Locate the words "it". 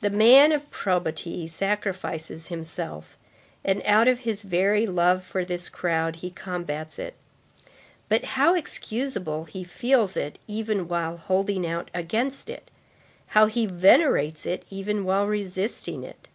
6.98-7.12, 10.16-10.38, 12.48-12.70, 14.46-14.64, 16.04-16.28